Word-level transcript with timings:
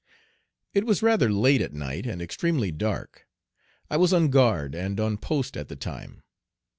It 0.73 0.83
was 0.83 1.03
rather 1.03 1.31
late 1.31 1.61
at 1.61 1.73
night 1.75 2.07
and 2.07 2.23
extremely 2.23 2.71
dark. 2.71 3.27
I 3.87 3.97
was 3.97 4.13
on 4.13 4.29
guard 4.31 4.73
and 4.73 4.99
on 4.99 5.19
post 5.19 5.55
at 5.55 5.67
the 5.67 5.75
time. 5.75 6.23